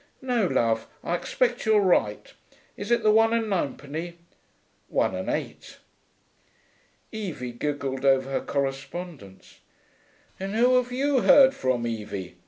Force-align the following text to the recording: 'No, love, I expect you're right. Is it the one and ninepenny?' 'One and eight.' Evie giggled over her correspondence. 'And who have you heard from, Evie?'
'No, 0.19 0.47
love, 0.47 0.87
I 1.03 1.13
expect 1.13 1.63
you're 1.63 1.79
right. 1.79 2.33
Is 2.75 2.89
it 2.89 3.03
the 3.03 3.11
one 3.11 3.33
and 3.35 3.45
ninepenny?' 3.47 4.17
'One 4.87 5.13
and 5.13 5.29
eight.' 5.29 5.77
Evie 7.11 7.51
giggled 7.51 8.03
over 8.03 8.31
her 8.31 8.41
correspondence. 8.41 9.59
'And 10.39 10.55
who 10.55 10.75
have 10.77 10.91
you 10.91 11.19
heard 11.21 11.53
from, 11.53 11.85
Evie?' 11.85 12.35